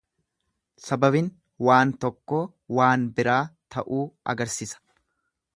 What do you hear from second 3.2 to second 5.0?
biraa ta'uu agarsisa.